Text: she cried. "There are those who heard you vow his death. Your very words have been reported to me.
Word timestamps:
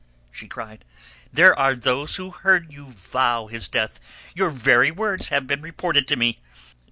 she 0.31 0.47
cried. 0.47 0.83
"There 1.31 1.53
are 1.59 1.75
those 1.75 2.15
who 2.15 2.31
heard 2.31 2.73
you 2.73 2.89
vow 2.89 3.45
his 3.45 3.67
death. 3.67 3.99
Your 4.33 4.49
very 4.49 4.89
words 4.89 5.29
have 5.29 5.45
been 5.45 5.61
reported 5.61 6.07
to 6.07 6.15
me. 6.15 6.39